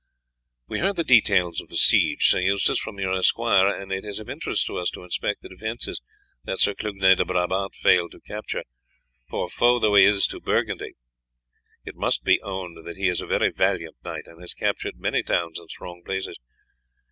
"We 0.67 0.79
heard 0.79 0.95
the 0.95 1.03
details 1.03 1.61
of 1.61 1.69
the 1.69 1.75
siege, 1.75 2.25
Sir 2.27 2.39
Eustace, 2.39 2.79
from 2.79 2.97
your 2.99 3.13
esquire, 3.13 3.67
and 3.67 3.91
it 3.91 4.03
is 4.03 4.19
of 4.19 4.31
interest 4.31 4.65
to 4.65 4.79
us 4.79 4.89
to 4.95 5.03
inspect 5.03 5.43
the 5.43 5.49
defences 5.49 6.01
that 6.43 6.59
Sir 6.59 6.73
Clugnet 6.73 7.17
de 7.17 7.25
Brabant 7.25 7.75
failed 7.75 8.13
to 8.13 8.19
capture, 8.19 8.63
for, 9.29 9.47
foe 9.47 9.77
though 9.77 9.93
he 9.93 10.05
is 10.05 10.25
to 10.25 10.39
Burgundy, 10.39 10.93
it 11.85 11.95
must 11.95 12.23
be 12.23 12.41
owned 12.41 12.83
that 12.87 12.97
he 12.97 13.09
is 13.09 13.21
a 13.21 13.27
very 13.27 13.51
valiant 13.51 13.97
knight, 14.03 14.25
and 14.25 14.41
has 14.41 14.55
captured 14.55 14.97
many 14.99 15.21
towns 15.21 15.59
and 15.59 15.69
strong 15.69 16.01
places. 16.03 16.39